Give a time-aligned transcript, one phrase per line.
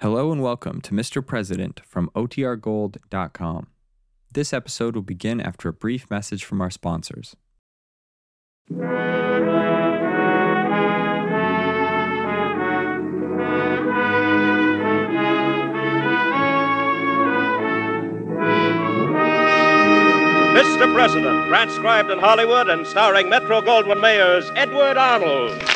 [0.00, 1.26] Hello and welcome to Mr.
[1.26, 3.68] President from OTRGold.com.
[4.30, 7.34] This episode will begin after a brief message from our sponsors.
[20.52, 20.92] Mr.
[20.92, 25.75] President, transcribed in Hollywood and starring Metro Goldwyn Mayer's Edward Arnold.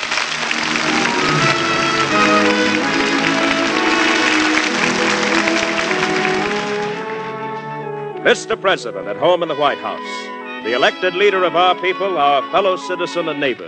[8.20, 8.60] Mr.
[8.60, 12.76] President, at home in the White House, the elected leader of our people, our fellow
[12.76, 13.66] citizen and neighbor.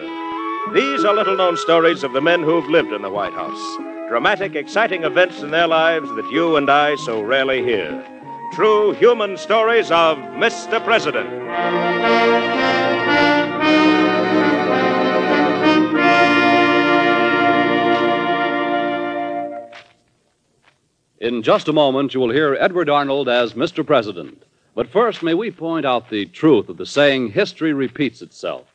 [0.75, 3.77] These are little known stories of the men who've lived in the White House.
[4.11, 8.05] Dramatic, exciting events in their lives that you and I so rarely hear.
[8.53, 10.85] True human stories of Mr.
[10.85, 11.31] President.
[21.23, 23.87] In just a moment, you will hear Edward Arnold as Mr.
[23.87, 24.43] President.
[24.75, 28.73] But first, may we point out the truth of the saying, history repeats itself.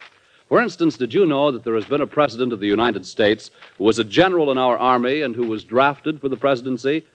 [0.48, 3.50] For instance, did you know that there has been a president of the United States
[3.78, 7.06] who was a general in our army and who was drafted for the presidency?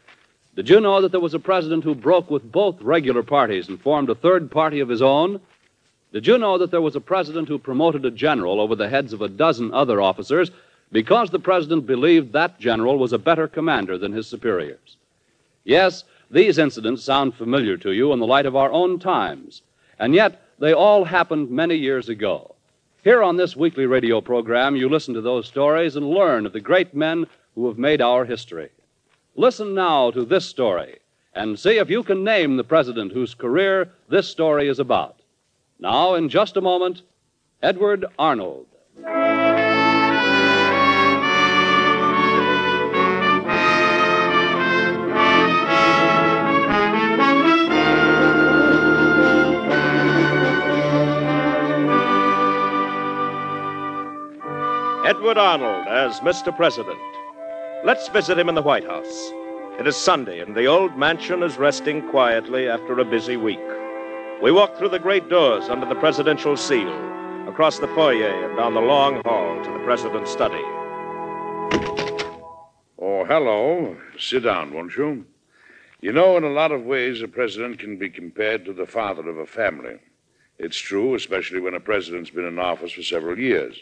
[0.57, 3.81] Did you know that there was a president who broke with both regular parties and
[3.81, 5.41] formed a third party of his own?
[6.13, 9.15] Did you know that there was a president who promoted a general over the heads
[9.15, 10.51] of a dozen other officers
[10.91, 14.99] because the president believed that general was a better commander than his superiors?
[15.65, 19.63] Yes, these incidents sound familiar to you in the light of our own times,
[19.99, 22.55] and yet they all happened many years ago.
[23.05, 26.61] Here on this weekly radio program, you listen to those stories and learn of the
[26.61, 28.71] great men who have made our history.
[29.35, 30.99] Listen now to this story
[31.35, 35.17] and see if you can name the president whose career this story is about.
[35.79, 37.03] Now, in just a moment,
[37.63, 38.67] Edward Arnold.
[55.13, 56.57] Edward Arnold as Mr.
[56.57, 56.99] President.
[57.85, 59.31] Let's visit him in the White House.
[59.79, 63.61] It is Sunday, and the old mansion is resting quietly after a busy week.
[64.43, 66.89] We walk through the great doors under the presidential seal,
[67.47, 70.65] across the foyer and down the long hall to the president's study.
[72.99, 73.99] Oh, hello.
[74.19, 75.27] Sit down, won't you?
[76.01, 79.29] You know, in a lot of ways, a president can be compared to the father
[79.29, 79.99] of a family.
[80.59, 83.77] It's true, especially when a president's been in office for several years.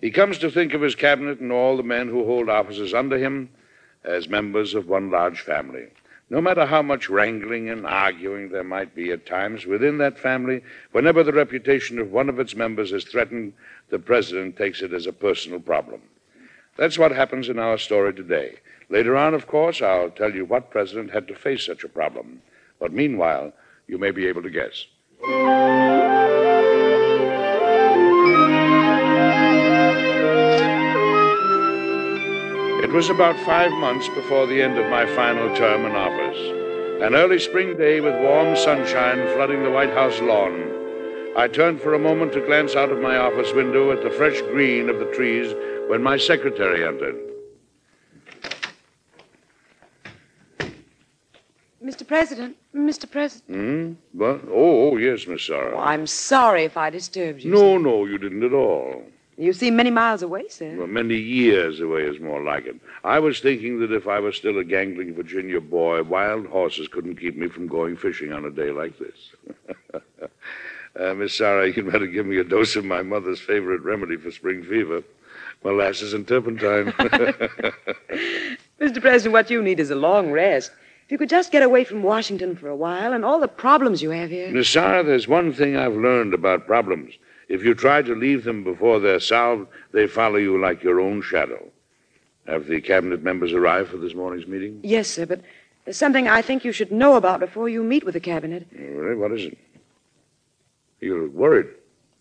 [0.00, 3.18] He comes to think of his cabinet and all the men who hold offices under
[3.18, 3.50] him
[4.04, 5.88] as members of one large family.
[6.30, 10.62] No matter how much wrangling and arguing there might be at times within that family,
[10.92, 13.54] whenever the reputation of one of its members is threatened,
[13.88, 16.02] the president takes it as a personal problem.
[16.76, 18.56] That's what happens in our story today.
[18.90, 22.42] Later on, of course, I'll tell you what president had to face such a problem.
[22.78, 23.52] But meanwhile,
[23.88, 24.86] you may be able to guess.
[32.88, 37.02] It was about five months before the end of my final term in office.
[37.02, 40.72] An early spring day with warm sunshine flooding the White House lawn.
[41.36, 44.40] I turned for a moment to glance out of my office window at the fresh
[44.40, 45.54] green of the trees
[45.90, 47.14] when my secretary entered.
[51.84, 52.06] Mr.
[52.08, 53.08] President, Mr.
[53.08, 53.50] President.
[53.50, 54.18] Hmm?
[54.18, 54.40] What?
[54.48, 55.76] Oh, oh, yes, Miss Sarah.
[55.76, 57.50] Oh, I'm sorry if I disturbed you.
[57.50, 57.78] no, sir.
[57.80, 59.02] no, you didn't at all.
[59.38, 60.74] You seem many miles away, sir.
[60.76, 62.74] Well, many years away is more like it.
[63.04, 67.20] I was thinking that if I was still a gangling Virginia boy, wild horses couldn't
[67.20, 69.30] keep me from going fishing on a day like this.
[71.00, 74.32] uh, Miss Sarah, you'd better give me a dose of my mother's favorite remedy for
[74.32, 75.04] spring fever
[75.62, 76.92] molasses and turpentine.
[78.80, 79.00] Mr.
[79.00, 80.72] President, what you need is a long rest.
[81.04, 84.02] If you could just get away from Washington for a while and all the problems
[84.02, 84.50] you have here.
[84.50, 87.14] Miss Sarah, there's one thing I've learned about problems.
[87.48, 91.22] If you try to leave them before they're solved, they follow you like your own
[91.22, 91.66] shadow.
[92.46, 94.80] Have the cabinet members arrived for this morning's meeting?
[94.82, 95.40] Yes, sir, but
[95.84, 98.66] there's something I think you should know about before you meet with the cabinet.
[98.72, 99.16] Really?
[99.16, 99.58] What is it?
[101.00, 101.66] You look worried.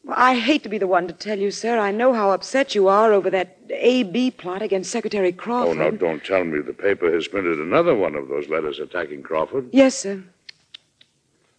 [0.04, 1.78] Well, I hate to be the one to tell you, sir.
[1.78, 4.32] I know how upset you are over that A.B.
[4.32, 5.78] plot against Secretary Crawford.
[5.78, 9.24] Oh, no, don't tell me the paper has printed another one of those letters attacking
[9.24, 9.70] Crawford.
[9.74, 10.24] Yes, sir.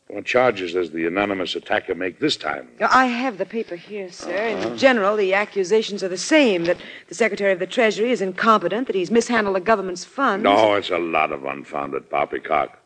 [0.08, 2.68] What charges does the anonymous attacker make this time?
[2.80, 4.46] I have the paper here, sir.
[4.46, 6.78] In general, the accusations are the same that
[7.08, 10.44] the Secretary of the Treasury is incompetent, that he's mishandled the government's funds.
[10.44, 12.78] No, it's a lot of unfounded poppycock.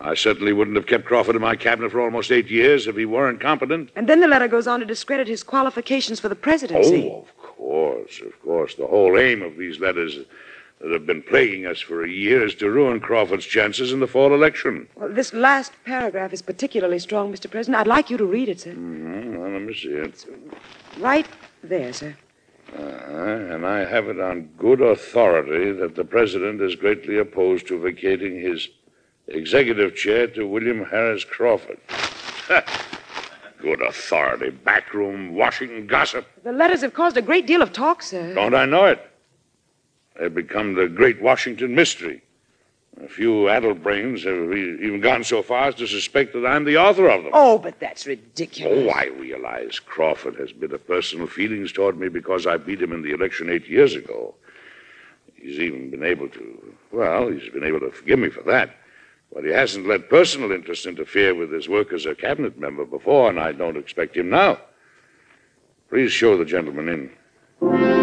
[0.00, 3.06] I certainly wouldn't have kept Crawford in my cabinet for almost eight years if he
[3.06, 3.90] weren't competent.
[3.94, 7.10] And then the letter goes on to discredit his qualifications for the presidency.
[7.12, 8.74] Oh, of course, of course.
[8.74, 10.18] The whole aim of these letters
[10.80, 14.06] that have been plaguing us for a year is to ruin Crawford's chances in the
[14.06, 14.86] fall election.
[14.96, 17.50] Well, this last paragraph is particularly strong, Mr.
[17.50, 17.80] President.
[17.80, 18.72] I'd like you to read it, sir.
[18.72, 19.36] Mm-hmm.
[19.38, 20.26] Well, let me see it.
[20.98, 21.26] Right
[21.62, 22.16] there, sir.
[22.76, 23.54] Uh-huh.
[23.54, 28.40] And I have it on good authority that the president is greatly opposed to vacating
[28.40, 28.68] his
[29.28, 31.78] executive chair to William Harris Crawford.
[33.62, 34.50] good authority.
[34.50, 36.26] Backroom Washington gossip.
[36.42, 38.34] The letters have caused a great deal of talk, sir.
[38.34, 39.10] Don't I know it?
[40.18, 42.22] They've become the great Washington mystery.
[43.02, 46.76] A few addle brains have even gone so far as to suspect that I'm the
[46.76, 47.32] author of them.
[47.34, 48.88] Oh, but that's ridiculous.
[48.88, 53.02] Oh, I realize Crawford has bitter personal feelings toward me because I beat him in
[53.02, 54.34] the election eight years ago.
[55.34, 58.76] He's even been able to, well, he's been able to forgive me for that.
[59.32, 63.28] But he hasn't let personal interest interfere with his work as a cabinet member before,
[63.28, 64.60] and I don't expect him now.
[65.90, 67.10] Please show the gentleman
[67.60, 67.93] in.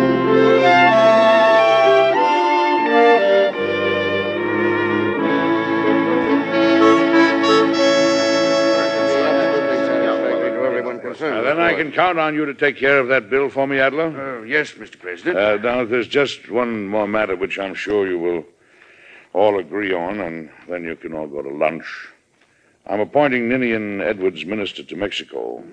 [11.81, 14.39] Can count on you to take care of that bill for me, Adler.
[14.39, 14.99] Uh, yes, Mr.
[14.99, 15.37] President.
[15.37, 18.45] Uh, now, there's just one more matter which I'm sure you will
[19.33, 21.85] all agree on, and then you can all go to lunch.
[22.87, 25.63] I'm appointing Ninian Edwards minister to Mexico.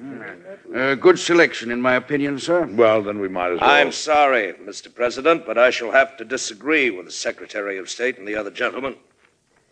[0.74, 2.66] Uh, good selection, in my opinion, sir.
[2.66, 3.70] Well, then we might as well.
[3.70, 4.94] I'm sorry, Mr.
[4.94, 8.50] President, but I shall have to disagree with the Secretary of State and the other
[8.50, 8.96] gentlemen.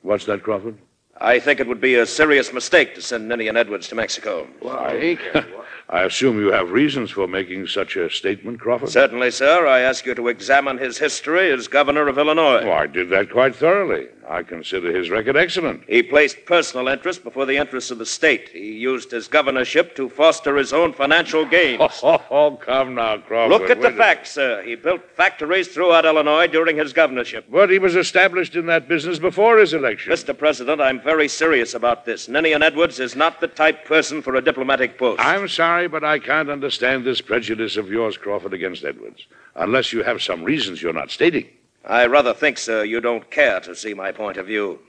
[0.02, 0.78] What's that, Crawford?
[1.18, 4.46] I think it would be a serious mistake to send Ninian Edwards to Mexico.
[4.60, 5.18] Why?
[5.88, 8.88] I assume you have reasons for making such a statement, Crawford?
[8.88, 9.68] Certainly, sir.
[9.68, 12.62] I ask you to examine his history as governor of Illinois.
[12.64, 14.08] Oh, I did that quite thoroughly.
[14.28, 15.84] I consider his record excellent.
[15.88, 18.48] He placed personal interest before the interests of the state.
[18.48, 21.80] He used his governorship to foster his own financial gains.
[22.02, 23.50] Oh, oh, oh, come now, Crawford.
[23.60, 24.62] Look at the Wait a- facts, sir.
[24.64, 27.46] He built factories throughout Illinois during his governorship.
[27.50, 30.12] But he was established in that business before his election.
[30.12, 30.36] Mr.
[30.36, 32.28] President, I'm very serious about this.
[32.28, 35.20] Ninian Edwards is not the type person for a diplomatic post.
[35.20, 40.02] I'm sorry, but I can't understand this prejudice of yours, Crawford, against Edwards, unless you
[40.02, 41.46] have some reasons you're not stating.
[41.84, 44.81] I rather think, sir, you don't care to see my point of view.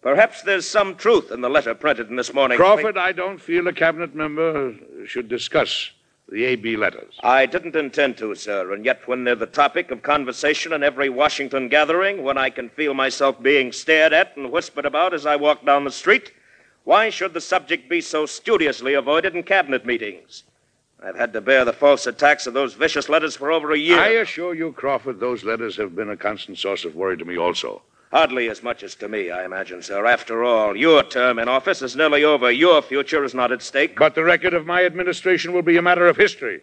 [0.00, 3.66] Perhaps there's some truth in the letter printed in this morning's Crawford, I don't feel
[3.66, 4.74] a cabinet member
[5.06, 5.90] should discuss
[6.28, 7.18] the AB letters.
[7.22, 11.08] I didn't intend to, sir, and yet when they're the topic of conversation in every
[11.08, 15.36] Washington gathering, when I can feel myself being stared at and whispered about as I
[15.36, 16.32] walk down the street,
[16.84, 20.44] why should the subject be so studiously avoided in cabinet meetings?
[21.02, 23.98] I've had to bear the false attacks of those vicious letters for over a year.
[23.98, 27.36] I assure you, Crawford, those letters have been a constant source of worry to me
[27.36, 27.82] also.
[28.12, 30.06] Hardly as much as to me, I imagine, sir.
[30.06, 32.50] After all, your term in office is nearly over.
[32.50, 33.98] Your future is not at stake.
[33.98, 36.62] But the record of my administration will be a matter of history,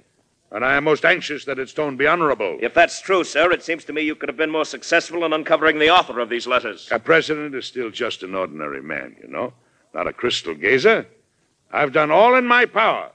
[0.52, 2.58] and I am most anxious that its tone be honorable.
[2.62, 5.34] If that's true, sir, it seems to me you could have been more successful in
[5.34, 6.88] uncovering the author of these letters.
[6.90, 9.54] A president is still just an ordinary man, you know,
[9.94, 11.06] not a crystal gazer.
[11.72, 13.12] I've done all in my power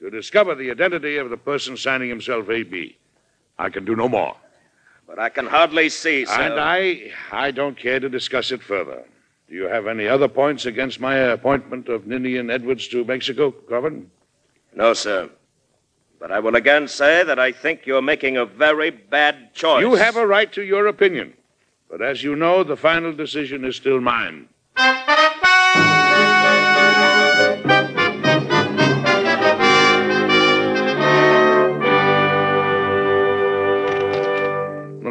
[0.00, 2.96] to discover the identity of the person signing himself AB.
[3.58, 4.36] I can do no more.
[5.06, 6.32] But I can hardly see, sir.
[6.32, 9.04] And I, I don't care to discuss it further.
[9.48, 14.04] Do you have any other points against my appointment of Ninian Edwards to Mexico, Crawford?
[14.74, 15.30] No, sir.
[16.18, 19.82] But I will again say that I think you're making a very bad choice.
[19.82, 21.34] You have a right to your opinion.
[21.88, 24.48] But as you know, the final decision is still mine.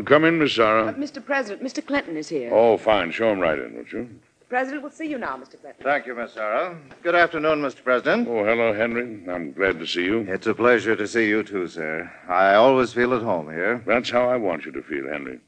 [0.05, 0.93] Come in, Miss Uh, Sarah.
[0.93, 1.23] Mr.
[1.23, 1.85] President, Mr.
[1.85, 2.49] Clinton is here.
[2.53, 3.11] Oh, fine.
[3.11, 4.09] Show him right in, won't you?
[4.39, 5.59] The President will see you now, Mr.
[5.59, 5.83] Clinton.
[5.83, 6.77] Thank you, Miss Sarah.
[7.03, 7.83] Good afternoon, Mr.
[7.83, 8.27] President.
[8.27, 9.23] Oh, hello, Henry.
[9.27, 10.19] I'm glad to see you.
[10.29, 12.11] It's a pleasure to see you, too, sir.
[12.29, 13.83] I always feel at home here.
[13.87, 15.39] That's how I want you to feel, Henry.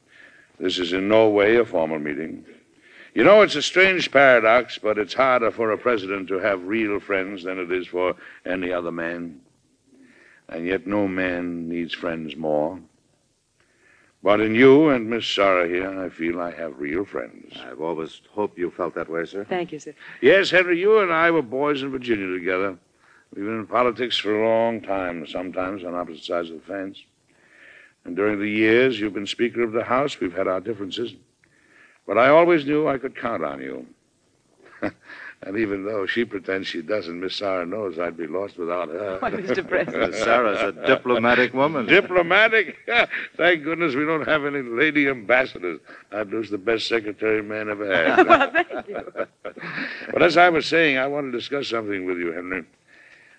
[0.58, 2.44] This is in no way a formal meeting.
[3.14, 7.00] You know, it's a strange paradox, but it's harder for a president to have real
[7.00, 9.40] friends than it is for any other man.
[10.48, 12.80] And yet, no man needs friends more.
[14.22, 17.56] But in you and Miss Sarah here, I feel I have real friends.
[17.64, 19.44] I've always hoped you felt that way, sir.
[19.44, 19.94] Thank you, sir.
[20.20, 22.76] Yes, Henry, you and I were boys in Virginia together.
[23.34, 26.98] We've been in politics for a long time, sometimes on opposite sides of the fence.
[28.04, 31.14] And during the years you've been Speaker of the House, we've had our differences.
[32.06, 33.86] But I always knew I could count on you.
[35.42, 39.18] and even though she pretends she doesn't, Miss Sarah knows I'd be lost without her.
[39.20, 39.66] Why, Mr.
[39.68, 40.10] President.
[40.10, 41.86] Miss Sarah's a diplomatic woman.
[41.86, 42.76] Diplomatic?
[43.36, 45.78] Thank goodness we don't have any lady ambassadors.
[46.10, 48.26] I'd lose the best secretary man ever had.
[48.26, 49.26] well, thank you.
[50.12, 52.64] But as I was saying, I want to discuss something with you, Henry.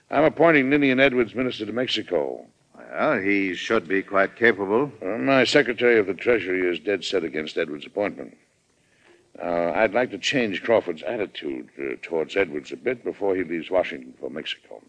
[0.09, 2.45] I'm appointing Ninian Edwards minister to Mexico.
[2.91, 4.91] Well, he should be quite capable.
[5.01, 8.35] Uh, my Secretary of the Treasury is dead set against Edwards' appointment.
[9.41, 13.69] Uh, I'd like to change Crawford's attitude uh, towards Edwards a bit before he leaves
[13.71, 14.81] Washington for Mexico.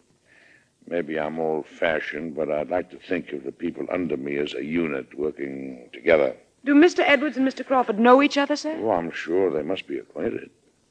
[0.87, 4.53] Maybe I'm old fashioned, but I'd like to think of the people under me as
[4.53, 6.35] a unit working together.
[6.65, 6.99] Do Mr.
[6.99, 7.65] Edwards and Mr.
[7.65, 8.77] Crawford know each other, sir?
[8.81, 10.49] Oh, I'm sure they must be acquainted.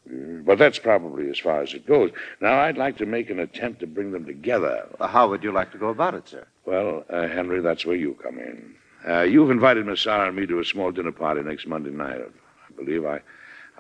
[0.08, 2.10] Uh, But that's probably as far as it goes.
[2.40, 4.86] Now, I'd like to make an attempt to bring them together.
[4.98, 6.46] Well, how would you like to go about it, sir?
[6.64, 8.74] Well, uh, Henry, that's where you come in.
[9.06, 12.20] Uh, you've invited Miss Sarah and me to a small dinner party next Monday night,
[12.20, 13.04] I believe.
[13.04, 13.20] I,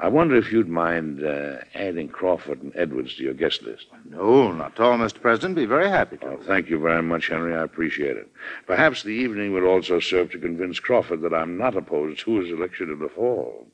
[0.02, 3.86] I wonder if you'd mind uh, adding Crawford and Edwards to your guest list.
[4.08, 5.20] No, not at all, Mr.
[5.20, 5.56] President.
[5.56, 6.26] Be very happy to.
[6.26, 7.54] Well, thank you very much, Henry.
[7.54, 8.30] I appreciate it.
[8.66, 12.50] Perhaps the evening would also serve to convince Crawford that I'm not opposed to his
[12.50, 13.66] election in the fall.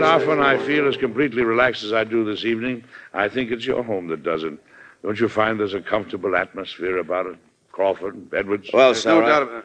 [0.00, 2.84] Henry, it isn't often I feel as completely relaxed as I do this evening.
[3.14, 4.54] I think it's your home that does it.
[5.02, 7.36] Don't you find there's a comfortable atmosphere about it?
[7.72, 8.68] Crawford, Edwards?
[8.72, 9.64] Well, There's sir, no I- doubt about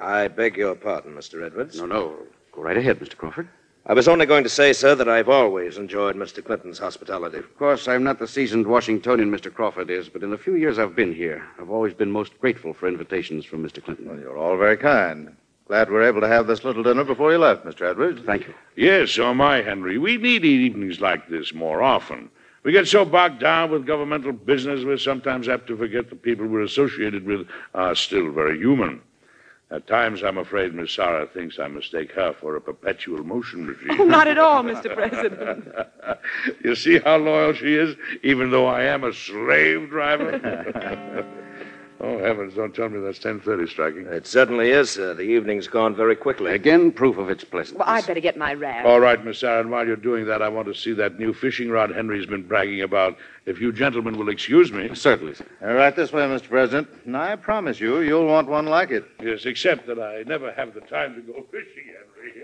[0.00, 1.44] I beg your pardon, Mr.
[1.44, 1.78] Edwards.
[1.80, 2.16] No, no.
[2.52, 3.16] Go right ahead, Mr.
[3.16, 3.48] Crawford.
[3.86, 6.44] I was only going to say, sir, that I've always enjoyed Mr.
[6.44, 7.38] Clinton's hospitality.
[7.38, 9.52] Of course, I'm not the seasoned Washingtonian Mr.
[9.52, 12.74] Crawford is, but in the few years I've been here, I've always been most grateful
[12.74, 13.82] for invitations from Mr.
[13.82, 14.06] Clinton.
[14.08, 15.34] Well, you're all very kind.
[15.68, 17.82] Glad we're able to have this little dinner before you left, Mr.
[17.82, 18.22] Edwards.
[18.24, 18.54] Thank you.
[18.74, 19.98] Yes, so am I, Henry.
[19.98, 22.30] We need evenings like this more often.
[22.62, 26.46] We get so bogged down with governmental business, we're sometimes apt to forget the people
[26.46, 29.02] we're associated with are still very human.
[29.70, 34.00] At times, I'm afraid Miss Sarah thinks I mistake her for a perpetual motion machine.
[34.00, 34.94] Oh, not at all, Mr.
[34.94, 35.68] President.
[36.64, 41.26] you see how loyal she is, even though I am a slave driver?
[42.00, 44.06] oh, heavens, don't tell me that's 10.30 striking.
[44.06, 45.14] It certainly is, sir.
[45.14, 46.52] The evening's gone very quickly.
[46.52, 47.78] Again, proof of its pleasantness.
[47.86, 48.84] Well, I'd better get my wrap.
[48.84, 51.70] All right, Miss Sarah, while you're doing that, I want to see that new fishing
[51.70, 53.16] rod Henry's been bragging about.
[53.46, 54.94] If you gentlemen will excuse me.
[54.94, 55.46] Certainly, sir.
[55.62, 56.48] Uh, right this way, Mr.
[56.48, 56.88] President.
[57.06, 59.04] And I promise you, you'll want one like it.
[59.22, 62.42] Yes, except that I never have the time to go fishing, Henry.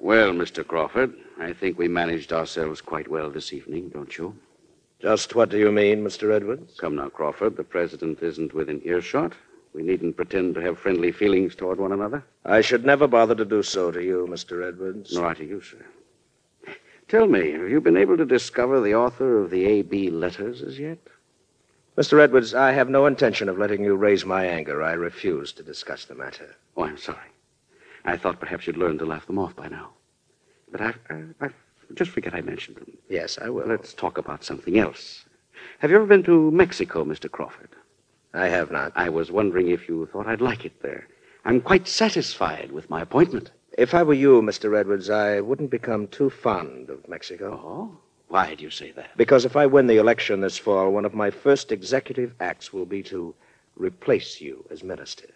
[0.00, 0.66] Well, Mr.
[0.66, 4.36] Crawford, I think we managed ourselves quite well this evening, don't you?
[5.04, 6.34] Just what do you mean, Mr.
[6.34, 6.78] Edwards?
[6.80, 7.58] Come now, Crawford.
[7.58, 9.34] The president isn't within earshot.
[9.74, 12.24] We needn't pretend to have friendly feelings toward one another.
[12.46, 14.66] I should never bother to do so to you, Mr.
[14.66, 15.12] Edwards.
[15.12, 15.84] Nor to you, sir.
[17.08, 20.08] Tell me, have you been able to discover the author of the A.B.
[20.08, 21.06] letters as yet?
[21.98, 22.18] Mr.
[22.18, 24.82] Edwards, I have no intention of letting you raise my anger.
[24.82, 26.56] I refuse to discuss the matter.
[26.78, 27.18] Oh, I'm sorry.
[28.06, 29.90] I thought perhaps you'd learned to laugh them off by now.
[30.72, 31.50] But I've, I, I
[31.94, 32.96] just forget I mentioned them.
[33.08, 33.66] Yes, I will.
[33.66, 35.24] Let's talk about something else.
[35.78, 37.30] Have you ever been to Mexico, Mr.
[37.30, 37.70] Crawford?
[38.32, 38.92] I have not.
[38.96, 41.06] I was wondering if you thought I'd like it there.
[41.44, 43.50] I'm quite satisfied with my appointment.
[43.76, 44.78] If I were you, Mr.
[44.78, 47.60] Edwards, I wouldn't become too fond of Mexico.
[47.64, 47.98] Oh?
[48.28, 49.16] Why do you say that?
[49.16, 52.86] Because if I win the election this fall, one of my first executive acts will
[52.86, 53.34] be to
[53.76, 55.28] replace you as minister.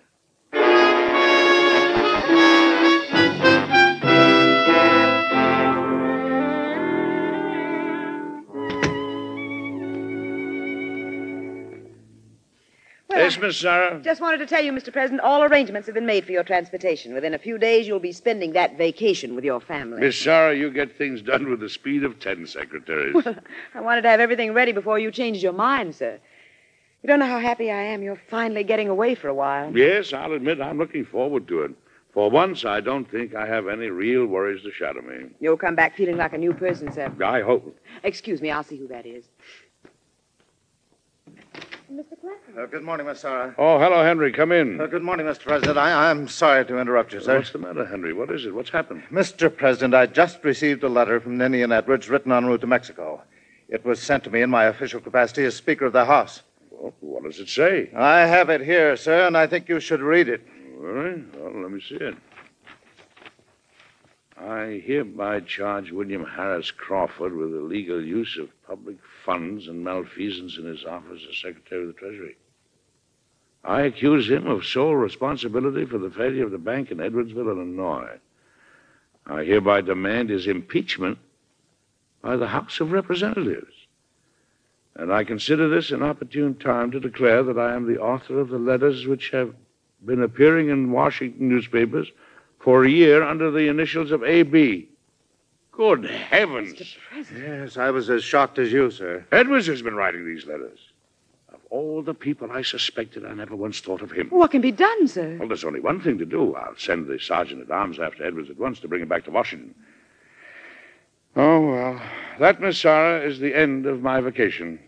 [13.28, 14.00] Well, yes, Miss Sarah?
[14.02, 14.90] Just wanted to tell you, Mr.
[14.90, 17.12] President, all arrangements have been made for your transportation.
[17.12, 20.00] Within a few days, you'll be spending that vacation with your family.
[20.00, 23.14] Miss Sarah, you get things done with the speed of ten secretaries.
[23.74, 26.18] I wanted to have everything ready before you changed your mind, sir.
[27.02, 28.02] You don't know how happy I am.
[28.02, 29.76] You're finally getting away for a while.
[29.76, 31.72] yes, I'll admit I'm looking forward to it.
[32.14, 35.26] For once, I don't think I have any real worries to shadow me.
[35.38, 37.12] You'll come back feeling like a new person, sir.
[37.22, 37.78] I hope.
[38.02, 39.26] Excuse me, I'll see who that is.
[41.92, 42.20] Mr.
[42.20, 42.54] Clinton.
[42.58, 43.54] Uh, good morning, Miss Sarah.
[43.56, 44.30] Oh, hello, Henry.
[44.30, 44.78] Come in.
[44.78, 45.44] Uh, good morning, Mr.
[45.44, 45.78] President.
[45.78, 47.38] I, I'm sorry to interrupt you, sir.
[47.38, 48.12] What's the matter, Henry?
[48.12, 48.54] What is it?
[48.54, 49.04] What's happened?
[49.10, 49.54] Mr.
[49.54, 53.22] President, I just received a letter from Ninian Edwards written en route to Mexico.
[53.70, 56.42] It was sent to me in my official capacity as Speaker of the House.
[56.70, 57.90] Well, what does it say?
[57.96, 60.46] I have it here, sir, and I think you should read it.
[60.76, 61.36] All right.
[61.36, 62.16] Well, let me see it.
[64.38, 70.66] I hereby charge William Harris Crawford with illegal use of public funds and malfeasance in
[70.66, 72.36] his office as Secretary of the Treasury.
[73.64, 78.18] I accuse him of sole responsibility for the failure of the bank in Edwardsville, Illinois.
[79.26, 81.18] I hereby demand his impeachment
[82.22, 83.72] by the House of Representatives.
[84.94, 88.48] And I consider this an opportune time to declare that I am the author of
[88.48, 89.54] the letters which have
[90.04, 92.10] been appearing in Washington newspapers
[92.58, 94.88] for a year under the initials of A.B.
[95.78, 96.96] Good heavens.
[97.32, 99.24] Yes, I was as shocked as you, sir.
[99.30, 100.80] Edwards has been writing these letters.
[101.50, 104.26] Of all the people I suspected, I never once thought of him.
[104.30, 105.36] What can be done, sir?
[105.38, 106.56] Well, there's only one thing to do.
[106.56, 109.30] I'll send the sergeant at arms after Edwards at once to bring him back to
[109.30, 109.72] Washington.
[111.36, 112.02] Oh, well,
[112.40, 114.80] that, Miss Sarah, is the end of my vacation.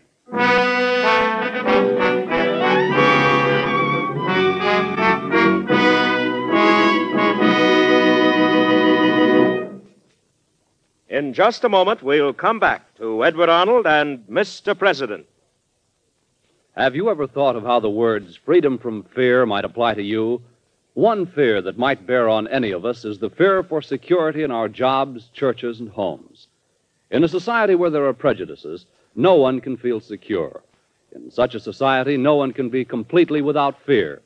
[11.11, 14.79] In just a moment, we'll come back to Edward Arnold and Mr.
[14.79, 15.25] President.
[16.73, 20.41] Have you ever thought of how the words freedom from fear might apply to you?
[20.93, 24.51] One fear that might bear on any of us is the fear for security in
[24.51, 26.47] our jobs, churches, and homes.
[27.09, 30.61] In a society where there are prejudices, no one can feel secure.
[31.13, 34.21] In such a society, no one can be completely without fear.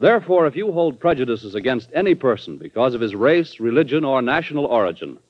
[0.00, 4.66] Therefore, if you hold prejudices against any person because of his race, religion, or national
[4.66, 5.20] origin,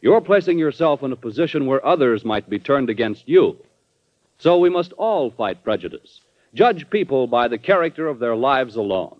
[0.00, 3.56] you're placing yourself in a position where others might be turned against you.
[4.38, 6.20] So we must all fight prejudice.
[6.54, 9.18] Judge people by the character of their lives alone.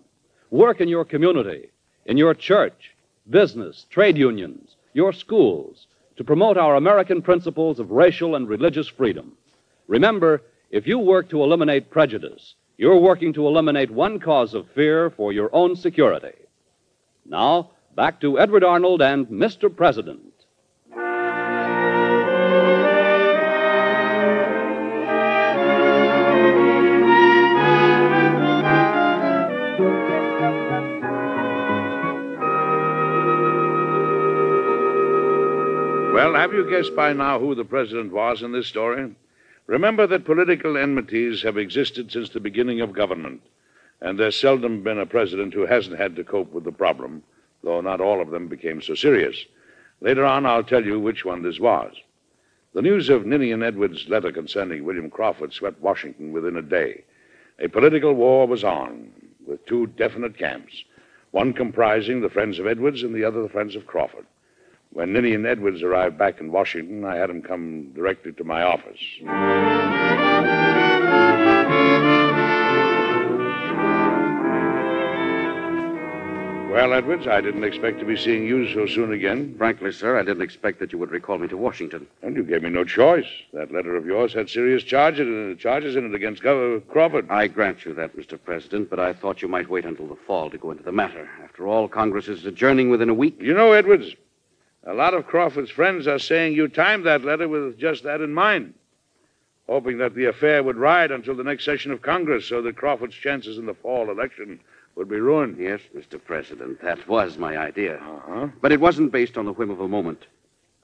[0.49, 1.69] Work in your community,
[2.05, 2.95] in your church,
[3.29, 9.33] business, trade unions, your schools, to promote our American principles of racial and religious freedom.
[9.87, 10.41] Remember,
[10.71, 15.33] if you work to eliminate prejudice, you're working to eliminate one cause of fear for
[15.33, 16.33] your own security.
[17.25, 19.75] Now, back to Edward Arnold and Mr.
[19.75, 20.26] President.
[36.27, 39.15] Well, have you guessed by now who the president was in this story?
[39.65, 43.41] Remember that political enmities have existed since the beginning of government,
[44.01, 47.23] and there's seldom been a president who hasn't had to cope with the problem,
[47.63, 49.45] though not all of them became so serious.
[50.01, 51.95] Later on, I'll tell you which one this was.
[52.73, 57.05] The news of Ninian Edwards' letter concerning William Crawford swept Washington within a day.
[57.57, 59.13] A political war was on,
[59.45, 60.83] with two definite camps,
[61.31, 64.25] one comprising the friends of Edwards and the other the friends of Crawford.
[64.97, 68.97] When Ninian Edwards arrived back in Washington, I had them come directly to my office.
[76.71, 79.53] Well, Edwards, I didn't expect to be seeing you so soon again.
[79.59, 82.07] Frankly, sir, I didn't expect that you would recall me to Washington.
[82.23, 83.27] And you gave me no choice.
[83.53, 87.29] That letter of yours had serious charges, uh, charges in it against Governor Crawford.
[87.29, 88.39] I grant you that, Mr.
[88.43, 91.29] President, but I thought you might wait until the fall to go into the matter.
[91.43, 93.37] After all, Congress is adjourning within a week.
[93.39, 94.15] You know, Edwards,
[94.87, 98.33] a lot of Crawford's friends are saying you timed that letter with just that in
[98.33, 98.73] mind,
[99.67, 103.15] hoping that the affair would ride until the next session of Congress so that Crawford's
[103.15, 104.61] chances in the fall election
[104.95, 105.57] would be ruined.
[105.57, 106.23] Yes, Mr.
[106.23, 107.97] President, that was my idea.
[107.97, 108.47] Uh-huh.
[108.61, 110.25] But it wasn't based on the whim of a moment.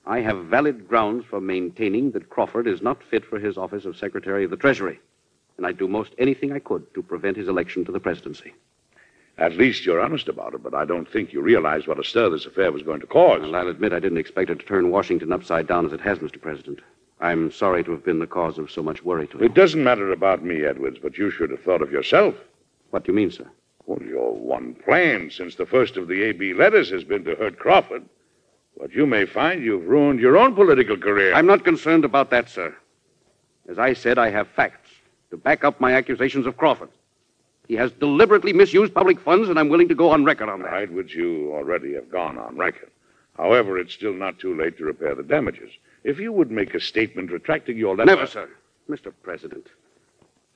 [0.06, 3.96] I have valid grounds for maintaining that Crawford is not fit for his office of
[3.96, 5.00] Secretary of the Treasury,
[5.56, 8.54] and I'd do most anything I could to prevent his election to the presidency.
[9.38, 12.30] At least you're honest about it, but I don't think you realized what a stir
[12.30, 13.42] this affair was going to cause.
[13.42, 16.20] Well, I'll admit I didn't expect it to turn Washington upside down as it has,
[16.20, 16.40] Mr.
[16.40, 16.82] President.
[17.20, 19.46] I'm sorry to have been the cause of so much worry to you.
[19.46, 22.36] It doesn't matter about me, Edwards, but you should have thought of yourself.
[22.92, 23.50] What do you mean, sir?
[23.86, 26.54] Well, your one plan since the first of the A.B.
[26.54, 28.04] letters has been to hurt Crawford.
[28.80, 31.34] But you may find you've ruined your own political career.
[31.34, 32.76] I'm not concerned about that, sir.
[33.70, 34.90] As I said, I have facts
[35.32, 36.90] to back up my accusations of Crawford.
[37.68, 40.72] He has deliberately misused public funds, and I'm willing to go on record on that.
[40.72, 42.90] Right, which you already have gone on record.
[43.38, 45.72] However, it's still not too late to repair the damages.
[46.04, 48.16] If you would make a statement retracting your letter.
[48.16, 48.50] Never, sir.
[48.90, 49.14] Mr.
[49.24, 49.68] President,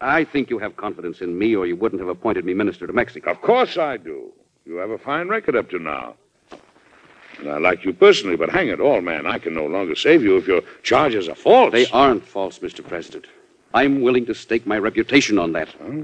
[0.02, 2.93] I think you have confidence in me, or you wouldn't have appointed me minister to
[2.93, 3.32] Mexico.
[3.32, 4.32] Of course I do.
[4.65, 6.15] You have a fine record up to now.
[7.39, 10.24] And I like you personally, but hang it all, man, I can no longer save
[10.24, 11.72] you if your charges are false.
[11.72, 12.86] They aren't false, Mr.
[12.86, 13.28] President.
[13.74, 15.70] I'm willing to stake my reputation on that.
[15.82, 16.04] Huh?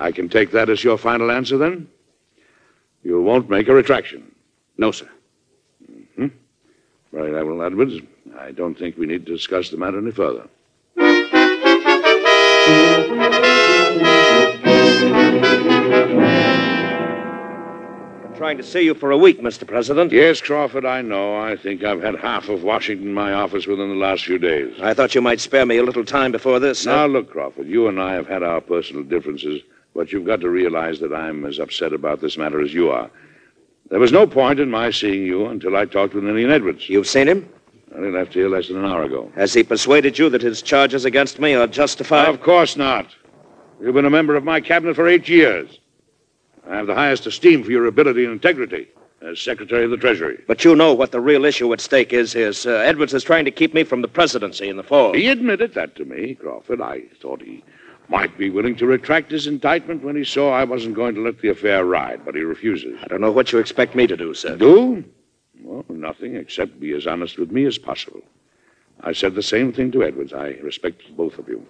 [0.00, 1.86] I can take that as your final answer, then?
[3.04, 4.34] You won't make a retraction.
[4.78, 5.08] No, sir.
[5.92, 6.28] Mm-hmm.
[7.12, 7.94] Right, Admiral Edwards.
[8.38, 10.48] I don't think we need to discuss the matter any further.
[10.96, 11.16] Been
[18.36, 19.66] trying to see you for a week, Mr.
[19.66, 20.12] President.
[20.12, 21.36] Yes, Crawford, I know.
[21.36, 24.80] I think I've had half of Washington in my office within the last few days.
[24.80, 26.86] I thought you might spare me a little time before this.
[26.86, 29.60] Now, look, Crawford, you and I have had our personal differences,
[29.94, 33.10] but you've got to realize that I'm as upset about this matter as you are.
[33.90, 36.88] There was no point in my seeing you until I talked with Ninian Edwards.
[36.88, 37.48] You've seen him?
[37.90, 39.32] Well, he left here less than an hour ago.
[39.34, 42.28] Has he persuaded you that his charges against me are justified?
[42.28, 43.06] Of course not.
[43.80, 45.80] You've been a member of my cabinet for eight years.
[46.68, 48.86] I have the highest esteem for your ability and integrity
[49.22, 50.42] as Secretary of the Treasury.
[50.46, 52.82] But you know what the real issue at stake is here, uh, sir.
[52.82, 55.12] Edwards is trying to keep me from the presidency in the fall.
[55.14, 56.80] He admitted that to me, Crawford.
[56.80, 57.64] I thought he
[58.10, 61.38] Might be willing to retract his indictment when he saw I wasn't going to let
[61.38, 62.98] the affair ride, but he refuses.
[63.00, 64.56] I don't know what you expect me to do, sir.
[64.56, 65.04] Do?
[65.62, 68.20] Well, nothing except be as honest with me as possible.
[69.00, 70.32] I said the same thing to Edwards.
[70.32, 71.64] I respect both of you.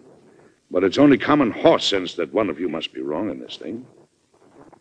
[0.70, 3.58] But it's only common horse sense that one of you must be wrong in this
[3.58, 3.86] thing.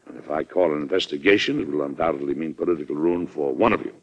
[0.07, 3.81] And if I call an investigation, it will undoubtedly mean political ruin for one of
[3.81, 3.93] you.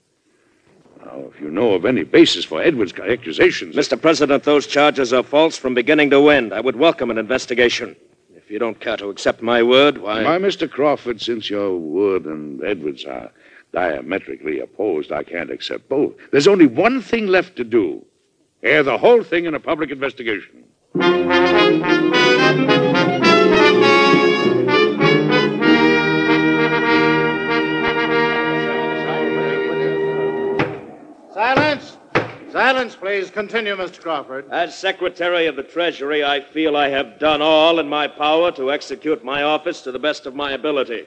[1.07, 3.77] Now, if you know of any basis for Edwards' accusations.
[3.77, 4.01] Mr.
[4.01, 6.53] President, those charges are false from beginning to end.
[6.53, 7.95] I would welcome an investigation.
[8.35, 10.25] If you don't care to accept my word, why.
[10.25, 10.69] Why, Mr.
[10.69, 13.31] Crawford, since your word and Edwards are
[13.73, 16.15] diametrically opposed, I can't accept both.
[16.33, 18.05] There's only one thing left to do
[18.65, 20.65] air the whole thing in a public investigation.
[32.57, 33.31] Silence, please.
[33.31, 34.01] Continue, Mr.
[34.01, 34.47] Crawford.
[34.51, 38.73] As Secretary of the Treasury, I feel I have done all in my power to
[38.73, 41.05] execute my office to the best of my ability.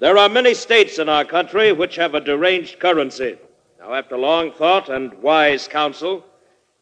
[0.00, 3.36] There are many states in our country which have a deranged currency.
[3.78, 6.24] Now, after long thought and wise counsel,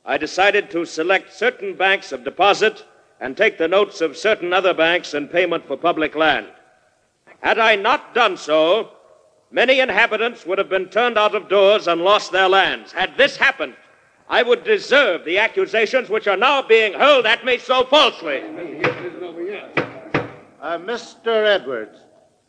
[0.05, 2.85] I decided to select certain banks of deposit
[3.19, 6.47] and take the notes of certain other banks in payment for public land.
[7.41, 8.93] Had I not done so,
[9.51, 12.93] many inhabitants would have been turned out of doors and lost their lands.
[12.93, 13.75] Had this happened,
[14.29, 18.43] I would deserve the accusations which are now being hurled at me so falsely.
[20.61, 21.47] Uh, Mr.
[21.47, 21.99] Edwards.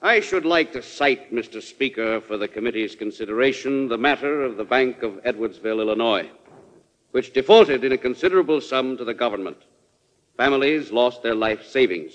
[0.04, 1.62] I should like to cite, Mr.
[1.62, 6.30] Speaker, for the committee's consideration the matter of the Bank of Edwardsville, Illinois,
[7.12, 9.58] which defaulted in a considerable sum to the government.
[10.38, 12.14] Families lost their life savings.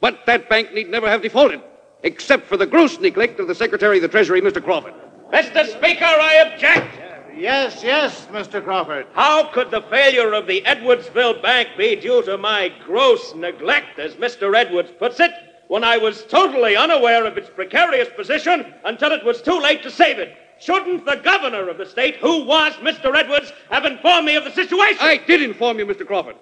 [0.00, 1.62] But that bank need never have defaulted,
[2.04, 4.62] except for the gross neglect of the Secretary of the Treasury, Mr.
[4.62, 4.94] Crawford.
[5.32, 5.66] Mr.
[5.66, 7.00] Speaker, I object.
[7.36, 8.62] Yes, yes, Mr.
[8.62, 9.06] Crawford.
[9.14, 14.14] How could the failure of the Edwardsville Bank be due to my gross neglect, as
[14.14, 14.54] Mr.
[14.54, 15.32] Edwards puts it,
[15.68, 19.90] when I was totally unaware of its precarious position until it was too late to
[19.90, 20.36] save it?
[20.60, 23.16] Shouldn't the governor of the state, who was Mr.
[23.16, 24.98] Edwards, have informed me of the situation?
[25.00, 26.06] I did inform you, Mr.
[26.06, 26.36] Crawford.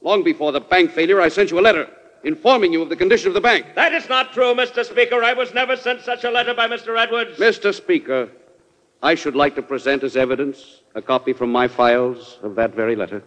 [0.00, 1.90] Long before the bank failure, I sent you a letter
[2.28, 3.64] informing you of the condition of the bank.
[3.74, 4.84] That is not true, Mr.
[4.84, 5.24] Speaker.
[5.24, 6.96] I was never sent such a letter by Mr.
[6.96, 7.38] Edwards.
[7.38, 7.74] Mr.
[7.74, 8.28] Speaker,
[9.02, 12.96] I should like to present as evidence a copy from my files of that very
[12.96, 13.22] letter.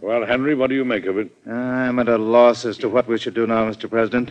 [0.00, 1.28] Well, Henry, what do you make of it?
[1.44, 3.90] I'm at a loss as to what we should do now, Mr.
[3.90, 4.30] President.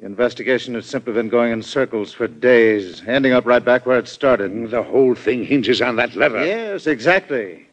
[0.00, 3.98] The investigation has simply been going in circles for days, ending up right back where
[3.98, 4.70] it started.
[4.70, 6.42] The whole thing hinges on that letter.
[6.42, 7.66] Yes, exactly.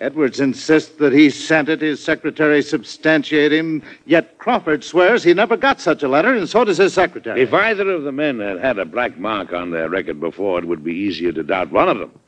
[0.00, 5.58] Edwards insists that he sent it, his secretary substantiate him, yet Crawford swears he never
[5.58, 7.42] got such a letter, and so does his secretary.
[7.42, 10.64] If either of the men had had a black mark on their record before, it
[10.64, 12.18] would be easier to doubt one of them.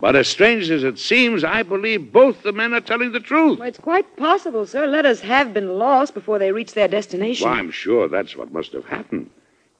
[0.00, 3.58] But as strange as it seems, I believe both the men are telling the truth.
[3.58, 4.86] Well, it's quite possible, sir.
[4.86, 7.48] Letters have been lost before they reach their destination.
[7.48, 9.30] Well, I'm sure that's what must have happened.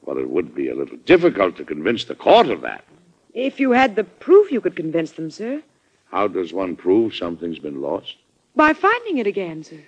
[0.04, 2.85] But it would be a little difficult to convince the court of that.
[3.33, 5.62] If you had the proof, you could convince them, sir.
[6.11, 8.16] How does one prove something's been lost?
[8.56, 9.78] By finding it again, sir.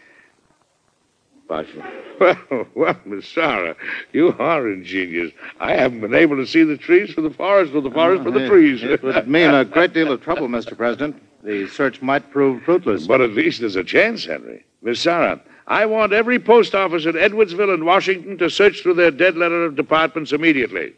[2.20, 3.74] Well, well, Miss Sarah,
[4.12, 5.32] you are ingenious.
[5.58, 8.30] I haven't been able to see the trees for the forest, or the forest for
[8.30, 8.82] the It- trees.
[8.84, 10.76] It would mean a great deal of trouble, Mr.
[10.76, 11.16] President.
[11.42, 13.08] The search might prove fruitless.
[13.08, 14.64] But at least there's a chance, Henry.
[14.82, 19.10] Miss Sarah, I want every post office at Edwardsville and Washington to search through their
[19.10, 20.92] dead letter of departments immediately.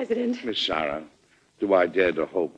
[0.00, 0.44] President.
[0.44, 1.02] Miss Sarah,
[1.58, 2.54] do I dare to hope?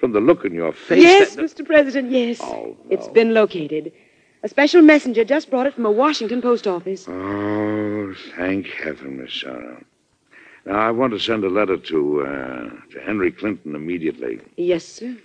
[0.00, 1.00] From the look in your face.
[1.00, 1.64] Yes, that- Mr.
[1.64, 2.40] President, yes.
[2.42, 3.12] Oh, It's no.
[3.12, 3.92] been located.
[4.42, 7.06] A special messenger just brought it from a Washington post office.
[7.08, 9.80] Oh, thank heaven, Miss Sarah.
[10.66, 14.40] Now, I want to send a letter to, uh, to Henry Clinton immediately.
[14.56, 15.16] Yes, sir.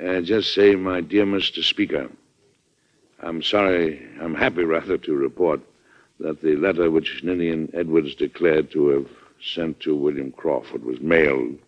[0.00, 1.60] Uh, just say, my dear Mr.
[1.64, 2.08] Speaker,
[3.20, 5.60] I'm sorry, I'm happy rather to report
[6.20, 9.08] that the letter which Ninian Edwards declared to have
[9.44, 11.58] sent to William Crawford was mailed,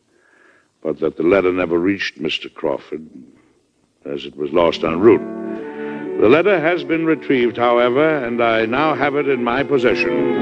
[0.83, 2.53] but that the letter never reached Mr.
[2.53, 3.07] Crawford
[4.05, 6.21] as it was lost en route.
[6.21, 10.37] The letter has been retrieved, however, and I now have it in my possession.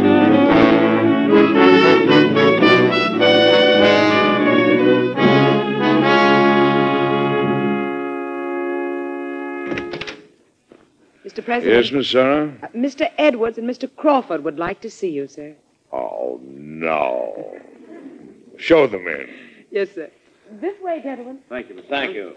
[11.25, 11.45] Mr.
[11.45, 11.85] President.
[11.85, 12.55] Yes, Miss Sarah?
[12.63, 13.11] Uh, Mr.
[13.19, 13.91] Edwards and Mr.
[13.97, 15.57] Crawford would like to see you, sir.
[15.95, 17.61] Oh, no.
[18.57, 19.29] Show them in.
[19.71, 20.11] Yes, sir.
[20.61, 21.39] This way, gentlemen.
[21.49, 21.89] Thank you, Mr.
[21.89, 22.35] Thank you.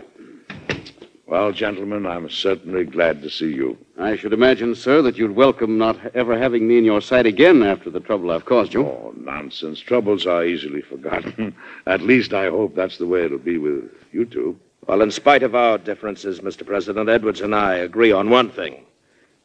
[1.25, 3.77] Well, gentlemen, I'm certainly glad to see you.
[3.97, 7.63] I should imagine, sir, that you'd welcome not ever having me in your sight again
[7.63, 8.85] after the trouble I've caused you.
[8.85, 9.79] Oh, nonsense.
[9.79, 11.55] Troubles are easily forgotten.
[11.87, 14.57] At least I hope that's the way it'll be with you two.
[14.87, 16.65] Well, in spite of our differences, Mr.
[16.65, 18.85] President, Edwards and I agree on one thing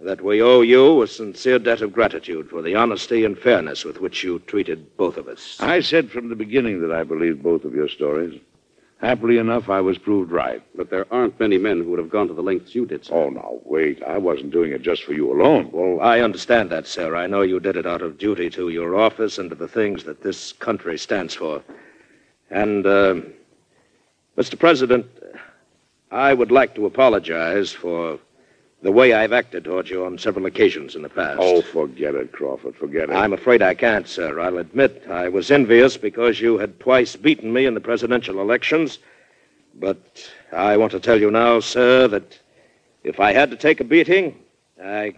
[0.05, 4.01] that we owe you a sincere debt of gratitude for the honesty and fairness with
[4.01, 5.57] which you treated both of us.
[5.61, 8.41] I said from the beginning that I believed both of your stories.
[9.01, 10.63] Happily enough, I was proved right.
[10.77, 13.15] But there aren't many men who would have gone to the lengths you did, sir.
[13.15, 14.01] Oh, now, wait.
[14.05, 15.71] I wasn't doing it just for you alone.
[15.73, 17.17] Well, I understand that, sir.
[17.17, 20.05] I know you did it out of duty to your office and to the things
[20.05, 21.63] that this country stands for.
[22.51, 23.17] And, uh,
[24.37, 24.57] Mr.
[24.57, 25.07] President,
[26.13, 28.21] I would like to apologize for
[28.83, 31.39] the way I've acted toward you on several occasions in the past.
[31.41, 32.75] Oh, forget it, Crawford.
[32.77, 33.15] Forget it.
[33.15, 34.41] I'm afraid I can't, sir.
[34.41, 38.99] I'll admit I was envious because you had twice beaten me in the presidential elections.
[39.75, 42.39] But I want to tell you now, sir, that
[43.05, 44.37] if I had to take a beating,
[44.83, 45.15] I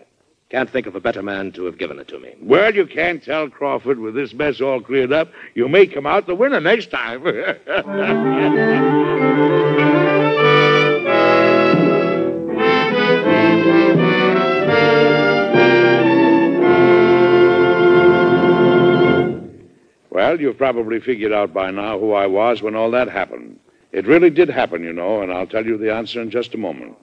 [0.50, 2.34] can't think of a better man to have given it to me.
[2.40, 5.32] Well, you can't tell Crawford with this mess all cleared up.
[5.54, 7.24] You may come out the winner next time.
[20.34, 23.60] well, you've probably figured out by now who I was when all that happened.
[23.92, 26.58] It really did happen, you know, and I'll tell you the answer in just a
[26.58, 26.96] moment.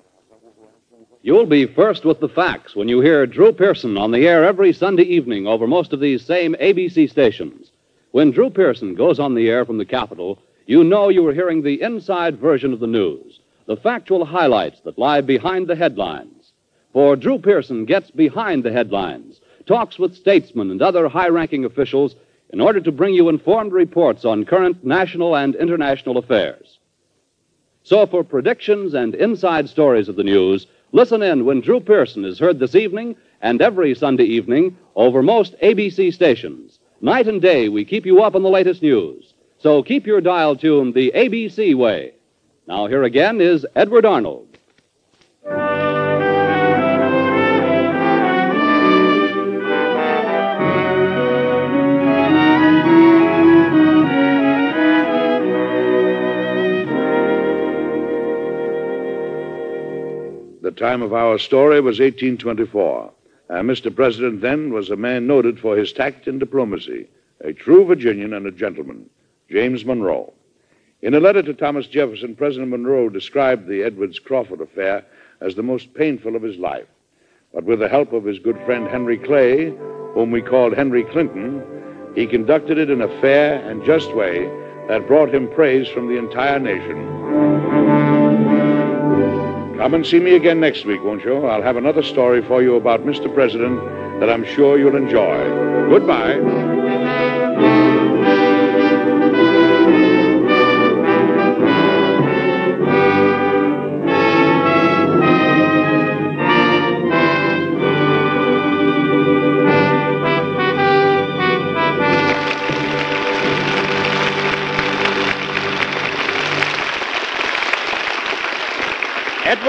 [1.22, 4.74] You'll be first with the facts when you hear Drew Pearson on the air every
[4.74, 7.72] Sunday evening over most of these same ABC stations.
[8.12, 11.62] When Drew Pearson goes on the air from the Capitol, you know you are hearing
[11.62, 16.52] the inside version of the news, the factual highlights that lie behind the headlines.
[16.92, 22.14] For Drew Pearson gets behind the headlines, talks with statesmen and other high ranking officials
[22.52, 26.80] in order to bring you informed reports on current national and international affairs.
[27.84, 32.40] So, for predictions and inside stories of the news, listen in when Drew Pearson is
[32.40, 36.80] heard this evening and every Sunday evening over most ABC stations.
[37.02, 39.34] Night and day, we keep you up on the latest news.
[39.58, 42.14] So keep your dial tuned the ABC way.
[42.68, 44.51] Now, here again is Edward Arnold.
[60.72, 63.12] The time of our story was 1824.
[63.50, 63.94] And Mr.
[63.94, 67.10] President then was a man noted for his tact and diplomacy,
[67.42, 69.10] a true Virginian and a gentleman,
[69.50, 70.32] James Monroe.
[71.02, 75.04] In a letter to Thomas Jefferson, President Monroe described the Edwards Crawford affair
[75.42, 76.88] as the most painful of his life.
[77.54, 79.72] But with the help of his good friend Henry Clay,
[80.14, 81.62] whom we called Henry Clinton,
[82.16, 84.46] he conducted it in a fair and just way
[84.88, 87.71] that brought him praise from the entire nation.
[89.82, 91.48] Come and see me again next week, won't you?
[91.48, 93.34] I'll have another story for you about Mr.
[93.34, 93.84] President
[94.20, 95.90] that I'm sure you'll enjoy.
[95.90, 96.71] Goodbye.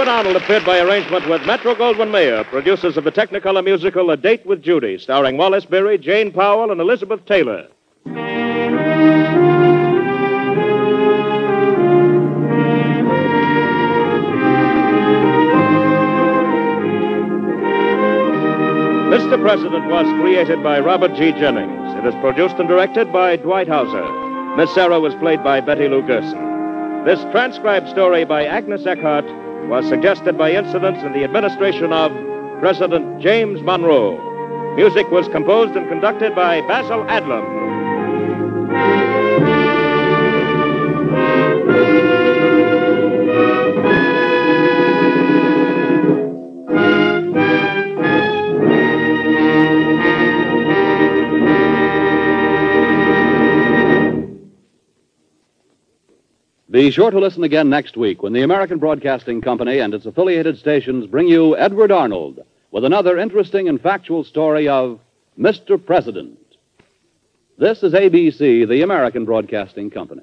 [0.03, 4.17] Edward Arnold appeared by arrangement with Metro Goldwyn Mayer, producers of the Technicolor musical A
[4.17, 7.69] Date with Judy, starring Wallace Beery, Jane Powell, and Elizabeth Taylor.
[19.07, 19.41] Mr.
[19.41, 21.31] President was created by Robert G.
[21.31, 21.95] Jennings.
[21.95, 24.57] It is produced and directed by Dwight Hauser.
[24.57, 27.05] Miss Sarah was played by Betty Lou Gerson.
[27.05, 32.13] This transcribed story by Agnes Eckhardt was suggested by incidents in the administration of
[32.61, 34.17] President James Monroe.
[34.77, 37.92] Music was composed and conducted by Basil Adlam.
[56.73, 60.57] Be sure to listen again next week when the American Broadcasting Company and its affiliated
[60.57, 64.99] stations bring you Edward Arnold with another interesting and factual story of
[65.39, 65.77] Mr.
[65.85, 66.39] President.
[67.59, 70.23] This is ABC, the American Broadcasting Company.